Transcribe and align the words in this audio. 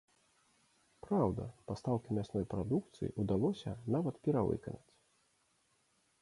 Праўда, 1.07 1.43
пастаўкі 1.71 2.15
мясной 2.19 2.47
прадукцыі 2.53 3.11
ўдалося 3.25 3.75
нават 3.97 4.15
перавыканаць. 4.29 4.83